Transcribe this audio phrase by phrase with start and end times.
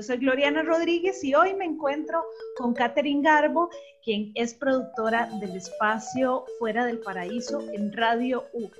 [0.00, 2.24] Yo soy Gloriana Rodríguez y hoy me encuentro
[2.56, 3.68] con Catherine Garbo,
[4.02, 8.70] quien es productora del espacio Fuera del Paraíso en Radio U.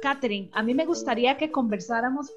[0.00, 2.32] Catherine, a mí me gustaría que conversáramos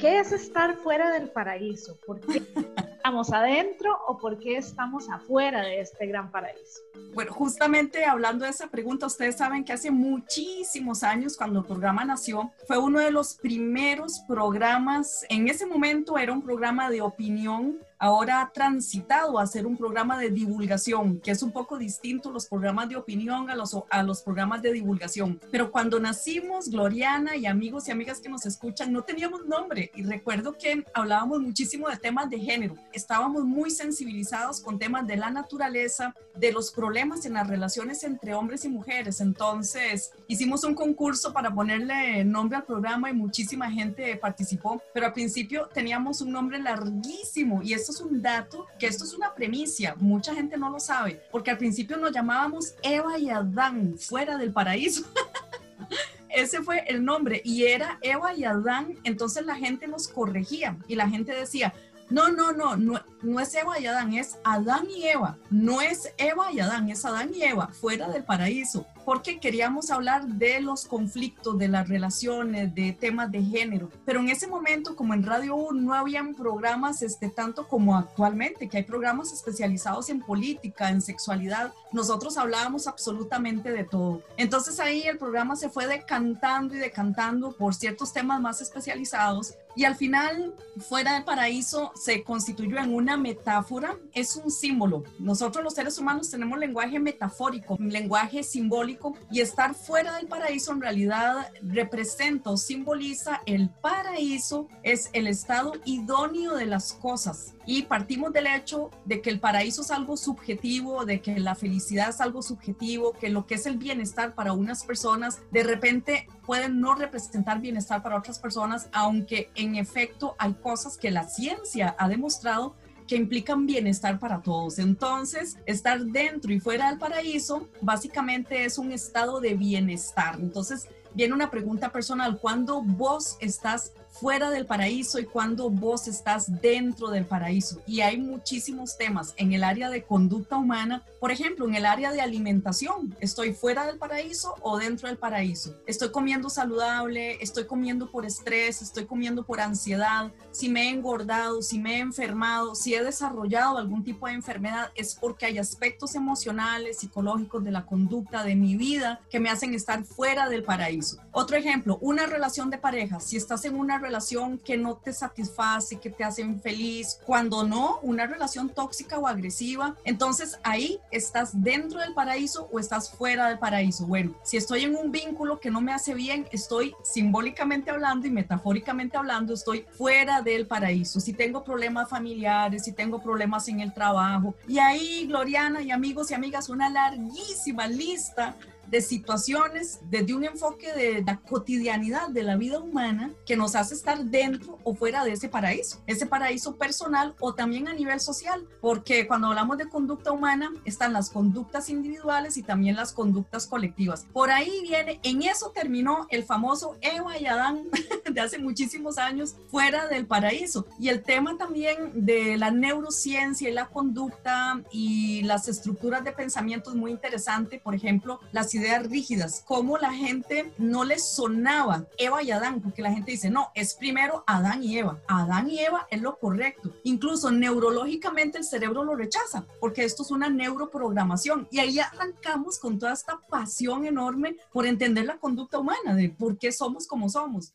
[0.00, 2.42] qué es estar fuera del paraíso, por qué
[3.02, 6.82] estamos adentro o por qué estamos afuera de este gran paraíso.
[7.14, 12.04] Bueno, justamente hablando de esa pregunta, ustedes saben que hace muchísimos años, cuando el programa
[12.04, 17.80] nació, fue uno de los primeros programas, en ese momento era un programa de opinión
[18.02, 22.46] ahora ha transitado a ser un programa de divulgación, que es un poco distinto los
[22.46, 25.40] programas de opinión a los, a los programas de divulgación.
[25.52, 29.92] Pero cuando nacimos, Gloriana y amigos y amigas que nos escuchan, no teníamos nombre.
[29.94, 32.74] Y recuerdo que hablábamos muchísimo de temas de género.
[32.92, 38.34] Estábamos muy sensibilizados con temas de la naturaleza, de los problemas en las relaciones entre
[38.34, 39.20] hombres y mujeres.
[39.20, 44.82] Entonces, hicimos un concurso para ponerle nombre al programa y muchísima gente participó.
[44.92, 49.14] Pero al principio teníamos un nombre larguísimo y eso es un dato, que esto es
[49.14, 53.96] una premisa, mucha gente no lo sabe, porque al principio nos llamábamos Eva y Adán,
[53.98, 55.04] fuera del paraíso.
[56.28, 60.96] Ese fue el nombre y era Eva y Adán, entonces la gente nos corregía y
[60.96, 61.74] la gente decía,
[62.08, 65.38] no, no, no, no, no es Eva y Adán, es Adán y Eva.
[65.50, 68.86] No es Eva y Adán, es Adán y Eva, fuera del paraíso.
[69.04, 73.90] Porque queríamos hablar de los conflictos, de las relaciones, de temas de género.
[74.04, 78.68] Pero en ese momento, como en Radio 1 no habían programas este, tanto como actualmente,
[78.68, 84.22] que hay programas especializados en política, en sexualidad, nosotros hablábamos absolutamente de todo.
[84.36, 89.84] Entonces ahí el programa se fue decantando y decantando por ciertos temas más especializados y
[89.84, 90.54] al final,
[90.88, 95.04] fuera del paraíso se constituyó en una metáfora, es un símbolo.
[95.18, 100.80] Nosotros los seres humanos tenemos lenguaje metafórico, lenguaje simbólico, y estar fuera del paraíso en
[100.80, 107.54] realidad representa o simboliza el paraíso, es el estado idóneo de las cosas.
[107.64, 112.08] Y partimos del hecho de que el paraíso es algo subjetivo, de que la felicidad
[112.08, 116.80] es algo subjetivo, que lo que es el bienestar para unas personas de repente pueden
[116.80, 122.08] no representar bienestar para otras personas, aunque en efecto hay cosas que la ciencia ha
[122.08, 122.74] demostrado
[123.12, 124.78] que implican bienestar para todos.
[124.78, 130.36] Entonces, estar dentro y fuera del paraíso básicamente es un estado de bienestar.
[130.40, 136.60] Entonces, viene una pregunta personal, ¿cuándo vos estás fuera del paraíso y cuando vos estás
[136.60, 137.80] dentro del paraíso.
[137.86, 142.12] Y hay muchísimos temas en el área de conducta humana, por ejemplo, en el área
[142.12, 143.16] de alimentación.
[143.20, 145.74] ¿Estoy fuera del paraíso o dentro del paraíso?
[145.86, 147.38] ¿Estoy comiendo saludable?
[147.40, 148.82] ¿Estoy comiendo por estrés?
[148.82, 150.30] ¿Estoy comiendo por ansiedad?
[150.50, 154.90] Si me he engordado, si me he enfermado, si he desarrollado algún tipo de enfermedad,
[154.94, 159.74] es porque hay aspectos emocionales, psicológicos de la conducta de mi vida que me hacen
[159.74, 161.18] estar fuera del paraíso.
[161.30, 163.20] Otro ejemplo, una relación de pareja.
[163.20, 167.98] Si estás en una relación que no te satisface, que te hace infeliz, cuando no,
[168.02, 173.58] una relación tóxica o agresiva, entonces ahí estás dentro del paraíso o estás fuera del
[173.58, 174.06] paraíso.
[174.06, 178.30] Bueno, si estoy en un vínculo que no me hace bien, estoy simbólicamente hablando y
[178.30, 181.20] metafóricamente hablando, estoy fuera del paraíso.
[181.20, 186.30] Si tengo problemas familiares, si tengo problemas en el trabajo, y ahí, Gloriana y amigos
[186.30, 188.56] y amigas, una larguísima lista
[188.92, 193.94] de situaciones desde un enfoque de la cotidianidad de la vida humana que nos hace
[193.94, 198.68] estar dentro o fuera de ese paraíso, ese paraíso personal o también a nivel social,
[198.82, 204.26] porque cuando hablamos de conducta humana están las conductas individuales y también las conductas colectivas.
[204.30, 207.84] Por ahí viene, en eso terminó el famoso Eva y Adán
[208.30, 210.86] de hace muchísimos años fuera del paraíso.
[211.00, 216.90] Y el tema también de la neurociencia y la conducta y las estructuras de pensamiento
[216.90, 217.80] es muy interesante.
[217.82, 223.02] Por ejemplo, las ideas rígidas, cómo la gente no les sonaba Eva y Adán, porque
[223.02, 225.20] la gente dice, no, es primero Adán y Eva.
[225.28, 226.92] Adán y Eva es lo correcto.
[227.04, 231.68] Incluso neurológicamente el cerebro lo rechaza, porque esto es una neuroprogramación.
[231.70, 236.58] Y ahí arrancamos con toda esta pasión enorme por entender la conducta humana, de por
[236.58, 237.72] qué somos como somos.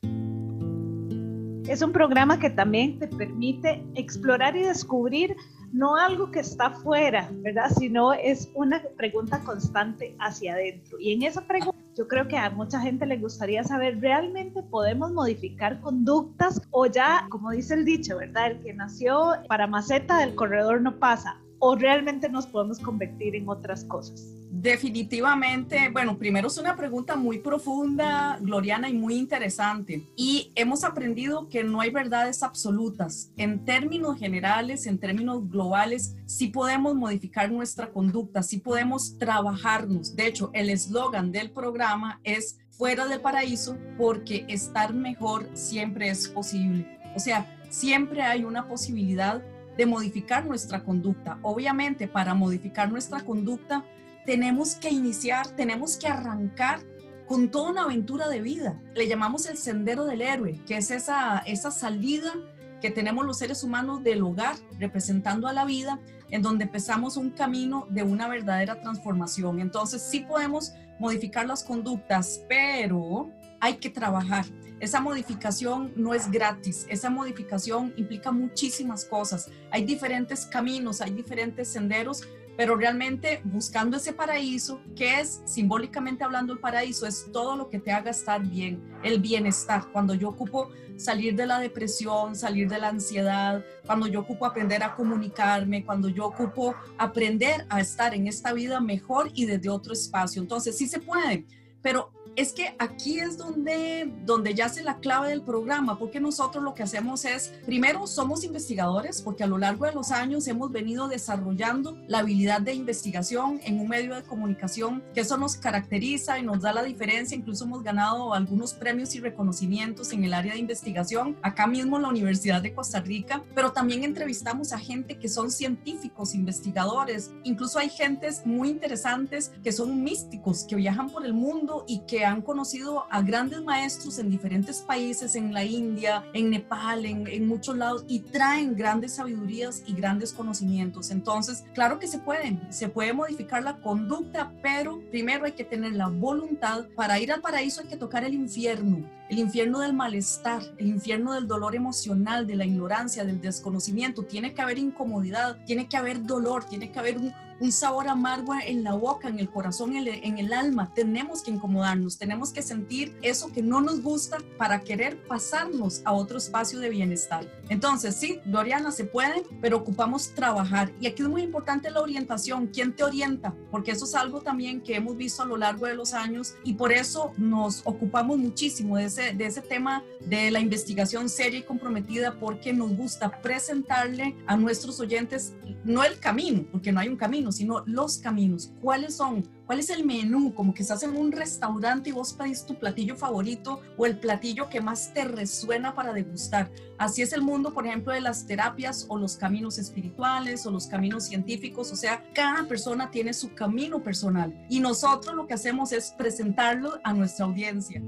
[1.67, 5.35] Es un programa que también te permite explorar y descubrir
[5.77, 7.69] no algo que está fuera, ¿verdad?
[7.77, 10.99] Sino es una pregunta constante hacia adentro.
[10.99, 15.11] Y en esa pregunta yo creo que a mucha gente le gustaría saber, ¿realmente podemos
[15.11, 18.51] modificar conductas o ya, como dice el dicho, ¿verdad?
[18.51, 23.47] El que nació para maceta del corredor no pasa o realmente nos podemos convertir en
[23.47, 24.36] otras cosas?
[24.49, 30.07] Definitivamente, bueno, primero es una pregunta muy profunda, Gloriana, y muy interesante.
[30.15, 33.31] Y hemos aprendido que no hay verdades absolutas.
[33.37, 40.15] En términos generales, en términos globales, sí podemos modificar nuestra conducta, sí podemos trabajarnos.
[40.15, 46.27] De hecho, el eslogan del programa es fuera del paraíso porque estar mejor siempre es
[46.29, 46.99] posible.
[47.15, 49.43] O sea, siempre hay una posibilidad
[49.77, 51.37] de modificar nuestra conducta.
[51.41, 53.83] Obviamente, para modificar nuestra conducta,
[54.27, 56.81] tenemos que iniciar, tenemos que arrancar
[57.25, 58.77] con toda una aventura de vida.
[58.93, 62.33] Le llamamos el sendero del héroe, que es esa, esa salida
[62.81, 67.29] que tenemos los seres humanos del hogar, representando a la vida, en donde empezamos un
[67.29, 69.61] camino de una verdadera transformación.
[69.61, 73.31] Entonces sí podemos modificar las conductas, pero
[73.61, 74.43] hay que trabajar.
[74.81, 79.49] Esa modificación no es gratis, esa modificación implica muchísimas cosas.
[79.71, 82.23] Hay diferentes caminos, hay diferentes senderos,
[82.57, 87.79] pero realmente buscando ese paraíso, que es simbólicamente hablando el paraíso, es todo lo que
[87.79, 89.89] te haga estar bien, el bienestar.
[89.93, 94.81] Cuando yo ocupo salir de la depresión, salir de la ansiedad, cuando yo ocupo aprender
[94.81, 99.93] a comunicarme, cuando yo ocupo aprender a estar en esta vida mejor y desde otro
[99.93, 100.41] espacio.
[100.41, 101.45] Entonces sí se puede,
[101.83, 106.75] pero es que aquí es donde, donde yace la clave del programa, porque nosotros lo
[106.75, 111.07] que hacemos es, primero, somos investigadores, porque a lo largo de los años hemos venido
[111.07, 116.43] desarrollando la habilidad de investigación en un medio de comunicación, que eso nos caracteriza y
[116.43, 117.35] nos da la diferencia.
[117.35, 122.03] Incluso hemos ganado algunos premios y reconocimientos en el área de investigación, acá mismo en
[122.03, 127.79] la Universidad de Costa Rica, pero también entrevistamos a gente que son científicos, investigadores, incluso
[127.79, 132.41] hay gentes muy interesantes que son místicos, que viajan por el mundo y que han
[132.41, 138.05] conocido a grandes maestros en diferentes países, en la India, en Nepal, en, muchos lados,
[138.07, 141.11] y traen grandes sabidurías y grandes conocimientos.
[141.11, 145.93] Entonces, claro que se pueden, se puede modificar la conducta, pero primero hay que tener
[145.93, 146.85] la voluntad.
[146.95, 151.33] Para ir al paraíso hay que tocar el infierno, el infierno del malestar, el infierno
[151.33, 154.23] del dolor emocional, de la ignorancia, del desconocimiento.
[154.23, 158.53] Tiene que haber incomodidad, tiene que haber dolor, tiene que haber un, un sabor amargo
[158.65, 160.91] en la boca, en el corazón, en el, alma.
[160.93, 166.13] Tenemos que incomodarnos, tenemos que sentir eso que no nos gusta para querer pasarnos a
[166.13, 167.47] otro espacio de bienestar.
[167.69, 170.91] Entonces, sí, Doriana, se puede, pero ocupamos trabajar.
[170.99, 172.67] Y aquí es muy importante la orientación.
[172.67, 173.53] ¿Quién te orienta?
[173.71, 176.73] Porque eso es algo también que hemos visto a lo largo de los años y
[176.73, 181.63] por eso nos ocupamos muchísimo de ese, de ese tema de la investigación seria y
[181.63, 187.15] comprometida porque nos gusta presentarle a nuestros oyentes no el camino, porque no hay un
[187.15, 188.71] camino, sino los caminos.
[188.81, 189.47] ¿Cuáles son?
[189.65, 190.53] ¿Cuál es el menú?
[190.53, 194.69] Como que estás en un restaurante y vos pedís tu platillo favorito o el platillo
[194.69, 196.71] que más te resuena para degustar.
[196.97, 200.87] Así es el mundo, por ejemplo, de las terapias o los caminos espirituales o los
[200.87, 201.91] caminos científicos.
[201.91, 206.99] O sea, cada persona tiene su camino personal y nosotros lo que hacemos es presentarlo
[207.03, 208.01] a nuestra audiencia.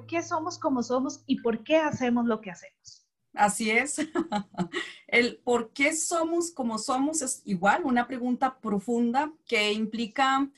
[0.00, 3.06] Por qué somos como somos y por qué hacemos lo que hacemos.
[3.34, 3.96] Así es.
[5.06, 10.48] El por qué somos como somos es igual una pregunta profunda que implica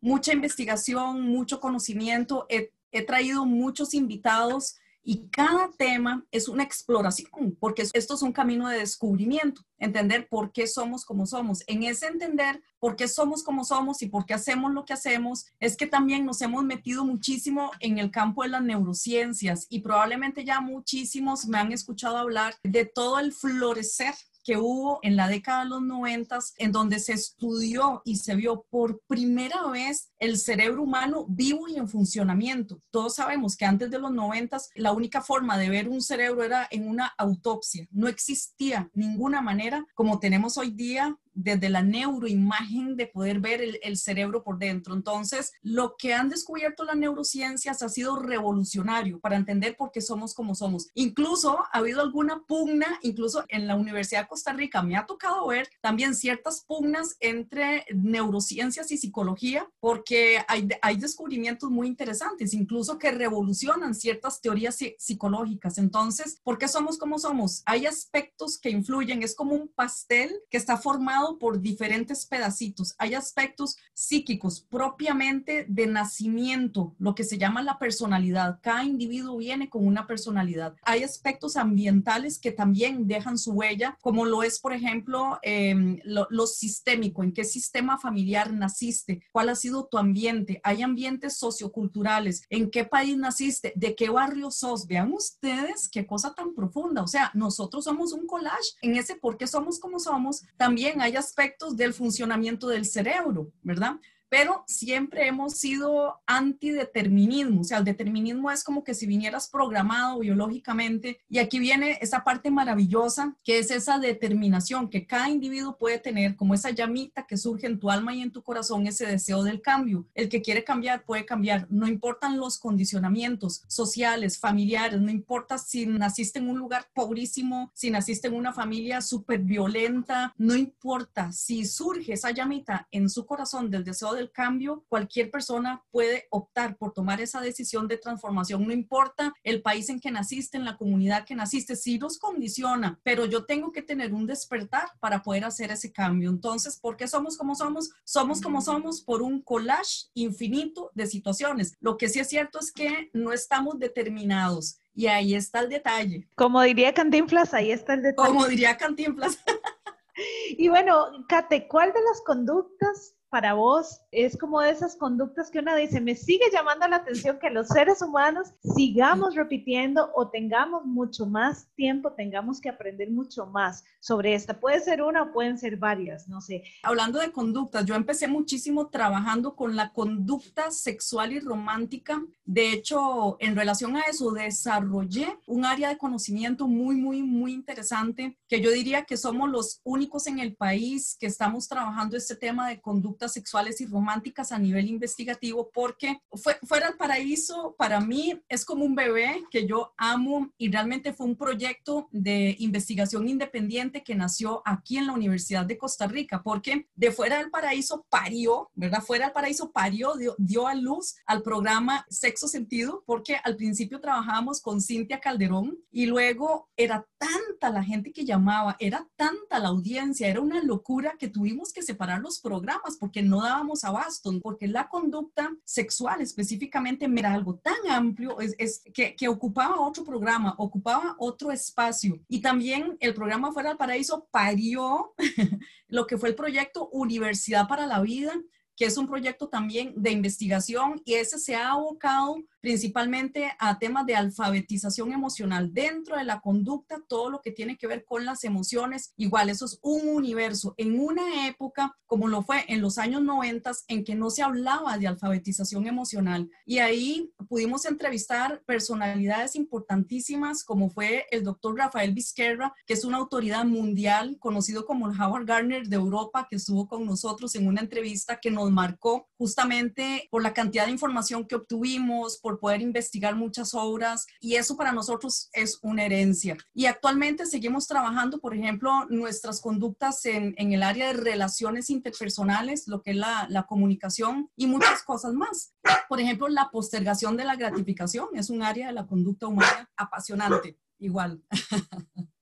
[0.00, 2.46] mucha investigación, mucho conocimiento.
[2.48, 8.32] He, he traído muchos invitados y cada tema es una exploración, porque esto es un
[8.32, 11.64] camino de descubrimiento, entender por qué somos como somos.
[11.66, 15.46] En ese entender por qué somos como somos y por qué hacemos lo que hacemos,
[15.58, 20.44] es que también nos hemos metido muchísimo en el campo de las neurociencias y probablemente
[20.44, 25.64] ya muchísimos me han escuchado hablar de todo el florecer que hubo en la década
[25.64, 30.82] de los noventas, en donde se estudió y se vio por primera vez el cerebro
[30.82, 32.80] humano vivo y en funcionamiento.
[32.90, 36.66] Todos sabemos que antes de los noventas la única forma de ver un cerebro era
[36.70, 37.86] en una autopsia.
[37.90, 43.96] No existía ninguna manera como tenemos hoy día desde la neuroimagen de poder ver el,
[43.96, 44.94] cerebro por dentro.
[44.94, 50.34] Entonces, lo que han descubierto las neurociencias ha sido revolucionario para entender por qué somos
[50.34, 50.88] como somos.
[50.94, 55.46] Incluso ha habido alguna pugna, incluso en la Universidad de Costa Rica me ha tocado
[55.46, 62.98] ver también ciertas pugnas entre neurociencias y psicología, porque hay, hay descubrimientos muy interesantes, incluso
[62.98, 65.78] que revolucionan ciertas teorías psicológicas.
[65.78, 67.62] Entonces, ¿por qué somos como somos?
[67.66, 72.94] Hay aspectos que influyen, es como un pastel que está formado por diferentes pedacitos.
[72.98, 78.58] Hay aspectos psíquicos propiamente de nacimiento, lo que se llama la personalidad.
[78.62, 80.74] Cada individuo viene con una personalidad.
[80.82, 86.46] Hay aspectos ambientales que también dejan su huella, como lo es, por ejemplo, em, lo,
[86.46, 90.60] sistémico, en qué sistema familiar naciste, cuál ha sido tu ambiente.
[90.64, 94.86] Hay ambientes socioculturales, en qué país naciste, de qué barrio sos.
[94.86, 97.02] Vean ustedes qué cosa tan profunda.
[97.02, 100.42] O sea, nosotros somos un collage en ese por qué somos como somos.
[100.56, 103.96] También hay aspectos del funcionamiento del cerebro, ¿verdad?
[104.32, 110.20] Pero siempre hemos sido antideterminismo, o sea, el determinismo es como que si vinieras programado
[110.20, 115.98] biológicamente, y aquí viene esa parte maravillosa, que es esa determinación que cada individuo puede
[115.98, 119.42] tener, como esa llamita que surge en tu alma y en tu corazón, ese deseo
[119.42, 120.08] del cambio.
[120.14, 125.84] El que quiere cambiar puede cambiar, no importan los condicionamientos sociales, familiares, no importa si
[125.84, 131.66] naciste en un lugar pobrísimo, si naciste en una familia súper violenta, no importa, si
[131.66, 136.92] surge esa llamita en su corazón del deseo del cambio, cualquier persona puede optar por
[136.92, 141.24] tomar esa decisión de transformación, no importa el país en que naciste, en la comunidad
[141.24, 145.70] que naciste, sí los condiciona, pero yo tengo que tener un despertar para poder hacer
[145.70, 146.30] ese cambio.
[146.30, 147.90] Entonces, ¿por qué somos como somos?
[148.04, 151.76] Somos como somos por un collage infinito de situaciones.
[151.80, 154.78] Lo que sí es cierto es que no estamos determinados.
[154.94, 156.28] Y ahí está el detalle.
[156.34, 158.28] Como diría Cantinflas, ahí está el detalle.
[158.28, 159.38] Como diría Cantinflas.
[160.58, 165.60] y bueno, Kate, ¿cuál de las conductas para vos es como de esas conductas que
[165.60, 170.84] uno dice, me sigue llamando la atención que los seres humanos sigamos repitiendo o tengamos
[170.84, 174.60] mucho más tiempo, tengamos que aprender mucho más sobre esta.
[174.60, 176.62] Puede ser una o pueden ser varias, no sé.
[176.82, 182.22] Hablando de conductas, yo empecé muchísimo trabajando con la conducta sexual y romántica.
[182.44, 188.36] De hecho, en relación a eso, desarrollé un área de conocimiento muy, muy, muy interesante
[188.46, 192.68] que yo diría que somos los únicos en el país que estamos trabajando este tema
[192.68, 198.40] de conducta sexuales y románticas a nivel investigativo porque fue, Fuera el Paraíso para mí
[198.48, 204.02] es como un bebé que yo amo y realmente fue un proyecto de investigación independiente
[204.02, 208.70] que nació aquí en la Universidad de Costa Rica porque de Fuera del Paraíso parió,
[208.74, 209.02] ¿verdad?
[209.02, 214.00] Fuera del Paraíso parió, dio, dio a luz al programa Sexo Sentido porque al principio
[214.00, 219.68] trabajábamos con Cintia Calderón y luego era tanta la gente que llamaba, era tanta la
[219.68, 224.32] audiencia, era una locura que tuvimos que separar los programas porque que no dábamos abasto,
[224.42, 230.54] porque la conducta sexual específicamente era algo tan amplio es, que, que, ocupaba otro programa,
[230.58, 232.18] ocupaba otro espacio.
[232.28, 235.14] Y también el programa Fuera del Paraíso parió
[235.88, 238.32] lo que fue el proyecto Universidad para la Vida,
[238.76, 244.06] que es un proyecto también de investigación y ese se ha abocado principalmente a temas
[244.06, 248.44] de alfabetización emocional dentro de la conducta, todo lo que tiene que ver con las
[248.44, 249.12] emociones.
[249.16, 250.74] Igual, eso es un universo.
[250.76, 254.96] En una época, como lo fue en los años 90, en que no se hablaba
[254.96, 256.48] de alfabetización emocional.
[256.64, 263.18] Y ahí pudimos entrevistar personalidades importantísimas, como fue el doctor Rafael Vizquerra, que es una
[263.18, 267.80] autoridad mundial, conocido como el Howard Gardner de Europa, que estuvo con nosotros en una
[267.80, 273.34] entrevista que nos marcó justamente por la cantidad de información que obtuvimos, por poder investigar
[273.34, 276.56] muchas obras y eso para nosotros es una herencia.
[276.74, 282.88] Y actualmente seguimos trabajando, por ejemplo, nuestras conductas en, en el área de relaciones interpersonales,
[282.88, 285.74] lo que es la, la comunicación y muchas cosas más.
[286.08, 290.78] Por ejemplo, la postergación de la gratificación es un área de la conducta humana apasionante,
[290.98, 291.42] igual.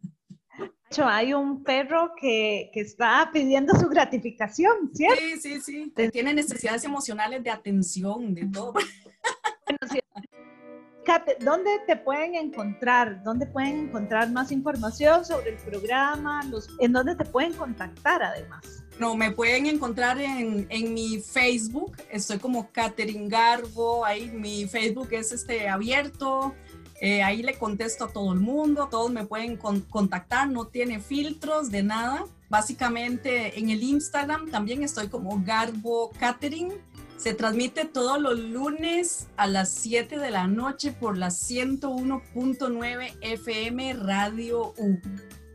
[0.98, 5.20] hay un perro que, que, está pidiendo su gratificación, ¿cierto?
[5.40, 6.10] Sí, sí, sí.
[6.10, 8.74] Tiene necesidades emocionales de atención, de todo.
[11.40, 13.22] ¿Dónde te pueden encontrar?
[13.22, 16.42] ¿Dónde pueden encontrar más información sobre el programa?
[16.78, 18.84] ¿En dónde te pueden contactar además?
[18.98, 21.96] No, me pueden encontrar en, en mi Facebook.
[22.10, 24.04] Estoy como Catherine Garbo.
[24.04, 26.54] Ahí mi Facebook es este abierto.
[27.00, 28.88] Eh, ahí le contesto a todo el mundo.
[28.90, 30.50] Todos me pueden contactar.
[30.50, 32.26] No tiene filtros de nada.
[32.50, 36.74] Básicamente en el Instagram también estoy como Garbo Catherine
[37.20, 43.92] se transmite todos los lunes a las 7 de la noche por la 101.9 FM
[43.92, 44.98] Radio U.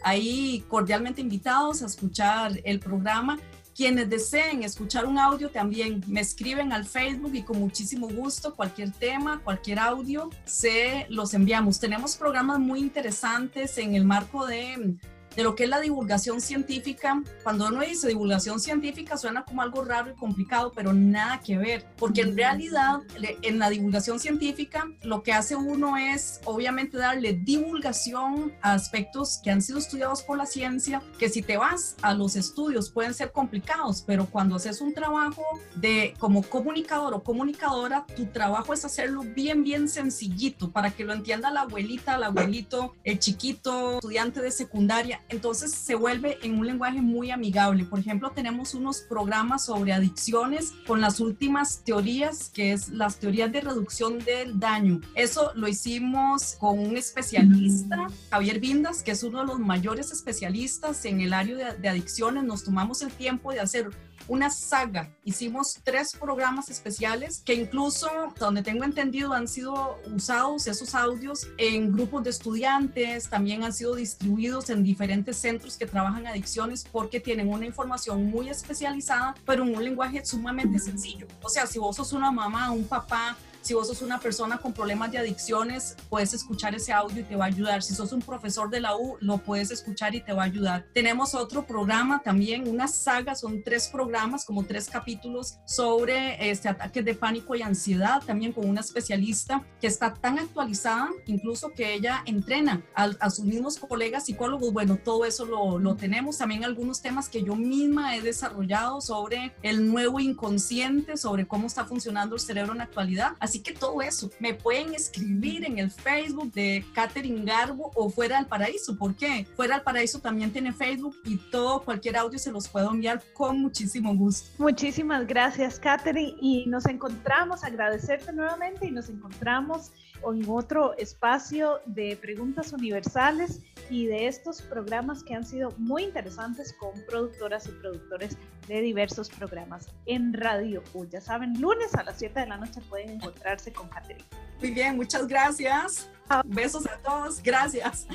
[0.03, 3.39] Ahí cordialmente invitados a escuchar el programa.
[3.75, 8.91] Quienes deseen escuchar un audio también me escriben al Facebook y con muchísimo gusto cualquier
[8.91, 11.79] tema, cualquier audio, se los enviamos.
[11.79, 14.98] Tenemos programas muy interesantes en el marco de
[15.36, 17.22] de lo que es la divulgación científica.
[17.44, 21.86] Cuando uno dice divulgación científica suena como algo raro y complicado, pero nada que ver,
[21.98, 23.00] porque en realidad
[23.42, 29.51] en la divulgación científica lo que hace uno es obviamente darle divulgación a aspectos que
[29.51, 33.32] han sido estudiados por la ciencia, que si te vas a los estudios pueden ser
[33.32, 35.44] complicados, pero cuando haces un trabajo
[35.75, 41.13] de como comunicador o comunicadora, tu trabajo es hacerlo bien, bien sencillito para que lo
[41.13, 46.65] entienda la abuelita, el abuelito, el chiquito, estudiante de secundaria entonces se vuelve en un
[46.65, 47.86] lenguaje muy amigable.
[47.86, 53.51] Por ejemplo, tenemos unos programas sobre adicciones con las últimas teorías, que es las teorías
[53.51, 55.01] de reducción del daño.
[55.15, 61.05] Eso lo hicimos con un especialista, Javier Vindas, que es uno de los mayores especialistas
[61.05, 62.44] en el área de, de adicciones.
[62.44, 63.89] Nos tomamos el tiempo de hacer
[64.27, 65.15] una saga.
[65.24, 71.91] Hicimos tres programas especiales que incluso, donde tengo entendido, han sido usados esos audios en
[71.91, 77.50] grupos de estudiantes, también han sido distribuidos en diferentes centros que trabajan adicciones porque tienen
[77.50, 81.27] una información muy especializada, pero en un lenguaje sumamente sencillo.
[81.41, 84.74] O sea, si vos sos una mamá, un papá, si vos sos una persona con
[84.74, 87.81] problemas de adicciones, puedes escuchar ese audio y te va a ayudar.
[87.81, 90.86] Si sos un profesor de la U, lo puedes escuchar y te va a ayudar.
[90.93, 97.03] Tenemos otro programa también, una saga, son tres programas, como tres capítulos sobre este ataques
[97.03, 102.22] de pánico y ansiedad, también con una especialista que está tan actualizada, incluso que ella
[102.27, 104.74] entrena a, a sus mismos colegas psicólogos.
[104.74, 106.38] Bueno, todo eso lo, lo tenemos.
[106.38, 111.86] También algunos temas que yo misma he desarrollado sobre el nuevo inconsciente, sobre cómo está
[111.86, 113.31] funcionando el cerebro en la actualidad.
[113.39, 118.09] Así Así que todo eso me pueden escribir en el Facebook de Catherine Garbo o
[118.09, 118.97] Fuera del Paraíso.
[118.97, 119.47] ¿Por qué?
[119.55, 123.62] Fuera del Paraíso también tiene Facebook y todo, cualquier audio se los puedo enviar con
[123.62, 124.50] muchísimo gusto.
[124.57, 126.35] Muchísimas gracias, Catherine.
[126.41, 129.93] Y nos encontramos, agradecerte nuevamente y nos encontramos
[130.34, 136.74] en otro espacio de preguntas universales y de estos programas que han sido muy interesantes
[136.74, 141.05] con productoras y productores de diversos programas en Radio U.
[141.05, 144.25] Ya saben, lunes a las 7 de la noche pueden encontrarse con Caterina.
[144.60, 146.10] Muy bien, muchas gracias.
[146.46, 147.41] Besos a todos.
[147.44, 148.08] Gracias.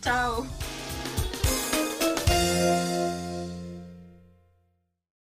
[0.00, 0.44] Chao.